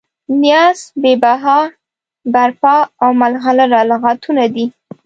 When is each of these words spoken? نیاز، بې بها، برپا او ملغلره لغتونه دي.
نیاز، 0.41 0.79
بې 1.01 1.13
بها، 1.23 1.59
برپا 2.33 2.75
او 3.03 3.09
ملغلره 3.21 3.79
لغتونه 3.91 4.43
دي. 4.53 4.65